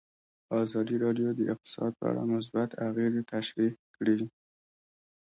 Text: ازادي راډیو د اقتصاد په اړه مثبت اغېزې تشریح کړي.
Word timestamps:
ازادي 0.63 0.95
راډیو 1.05 1.29
د 1.35 1.41
اقتصاد 1.53 1.91
په 1.99 2.05
اړه 2.11 2.21
مثبت 2.33 2.69
اغېزې 2.87 3.21
تشریح 3.33 3.71
کړي. 3.95 4.19